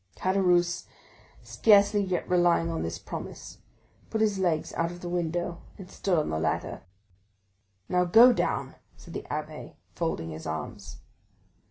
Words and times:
Caderousse, 0.17 0.85
scarcely 1.43 2.01
yet 2.01 2.27
relying 2.27 2.71
on 2.71 2.81
this 2.81 2.97
promise, 2.97 3.59
put 4.09 4.19
his 4.19 4.39
legs 4.39 4.73
out 4.73 4.89
of 4.91 5.01
the 5.01 5.09
window 5.09 5.61
and 5.77 5.91
stood 5.91 6.17
on 6.17 6.31
the 6.31 6.39
ladder. 6.39 6.81
"Now 7.87 8.05
go 8.05 8.33
down," 8.33 8.73
said 8.97 9.13
the 9.13 9.27
abbé, 9.29 9.75
folding 9.93 10.31
his 10.31 10.47
arms. 10.47 11.01